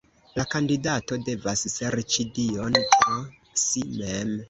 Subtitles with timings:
[0.37, 3.23] La kandidato devas serĉi Dion pro
[3.69, 4.39] si mem.